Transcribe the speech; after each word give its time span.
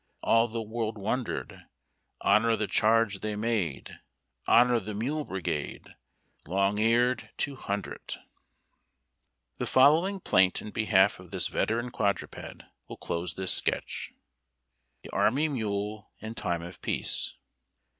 All 0.23 0.47
the 0.47 0.63
world 0.63 0.97
wondered. 0.97 1.65
Honor 2.21 2.55
the 2.55 2.65
charge 2.65 3.19
they 3.19 3.35
made! 3.35 3.99
Honor 4.47 4.79
the 4.79 4.95
Mule 4.95 5.25
Brigade, 5.25 5.93
Long 6.47 6.79
eared 6.79 7.29
two 7.37 7.55
hundred! 7.55 8.15
The 9.59 9.67
following 9.67 10.19
plaint 10.19 10.59
in 10.59 10.71
behalf 10.71 11.19
of 11.19 11.29
this 11.29 11.49
veteran 11.49 11.91
quadruped 11.91 12.63
will 12.87 12.97
close 12.97 13.35
this 13.35 13.51
sketch:— 13.53 14.11
THE 15.03 15.11
ARMY 15.11 15.49
MULE 15.49 16.09
IN 16.17 16.33
TIME 16.33 16.63
OF 16.63 16.81
PEACE. 16.81 17.35